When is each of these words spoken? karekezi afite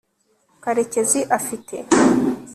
karekezi 0.63 1.19
afite 1.37 1.75